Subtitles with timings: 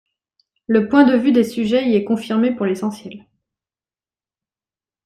[0.65, 3.27] Le point de vue des sujets y est confirmé pour l'essentiel.